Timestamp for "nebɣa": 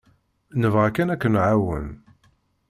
0.61-0.89